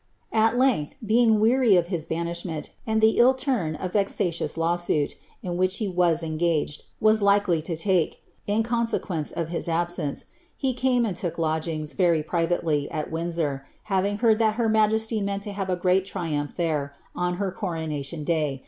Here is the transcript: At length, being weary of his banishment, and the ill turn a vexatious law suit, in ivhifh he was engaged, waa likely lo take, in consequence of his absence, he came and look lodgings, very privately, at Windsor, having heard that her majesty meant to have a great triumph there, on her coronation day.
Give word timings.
At 0.33 0.57
length, 0.57 0.95
being 1.05 1.39
weary 1.39 1.75
of 1.75 1.85
his 1.89 2.05
banishment, 2.05 2.71
and 2.87 3.01
the 3.01 3.19
ill 3.19 3.35
turn 3.35 3.77
a 3.79 3.87
vexatious 3.87 4.57
law 4.57 4.75
suit, 4.75 5.13
in 5.43 5.53
ivhifh 5.57 5.77
he 5.77 5.87
was 5.87 6.23
engaged, 6.23 6.85
waa 6.99 7.13
likely 7.21 7.57
lo 7.69 7.75
take, 7.75 8.19
in 8.47 8.63
consequence 8.63 9.31
of 9.31 9.49
his 9.49 9.69
absence, 9.69 10.25
he 10.57 10.73
came 10.73 11.05
and 11.05 11.21
look 11.23 11.37
lodgings, 11.37 11.93
very 11.93 12.23
privately, 12.23 12.89
at 12.89 13.11
Windsor, 13.11 13.63
having 13.93 14.17
heard 14.17 14.39
that 14.39 14.55
her 14.55 14.67
majesty 14.67 15.21
meant 15.21 15.43
to 15.43 15.51
have 15.51 15.69
a 15.69 15.75
great 15.75 16.03
triumph 16.07 16.55
there, 16.55 16.95
on 17.15 17.35
her 17.35 17.51
coronation 17.51 18.23
day. 18.23 18.59